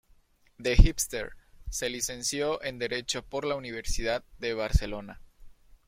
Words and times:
De 0.57 0.75
Gispert 0.75 1.29
se 1.69 1.87
licenció 1.87 2.63
en 2.63 2.79
Derecho 2.79 3.21
por 3.21 3.45
la 3.45 3.53
Universidad 3.53 4.23
de 4.39 4.55
Barcelona. 4.55 5.21